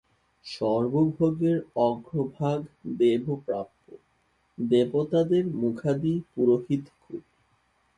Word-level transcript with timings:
সর্বভোগের 0.45 1.57
অগ্রভাগ 1.81 2.59
দেবপ্রাপ্য, 2.99 3.85
দেবতাদের 4.57 5.43
মুখাদি 5.55 6.13
পুরোহিত-কুল। 6.31 7.21